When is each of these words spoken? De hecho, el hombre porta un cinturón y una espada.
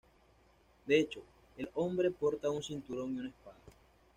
De 0.87 0.99
hecho, 0.99 1.21
el 1.57 1.69
hombre 1.75 2.09
porta 2.09 2.49
un 2.49 2.63
cinturón 2.63 3.15
y 3.15 3.19
una 3.19 3.29
espada. 3.29 3.59